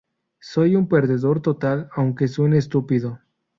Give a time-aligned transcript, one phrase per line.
[0.39, 3.19] Soy un perdedor total, aunque suene estúpido.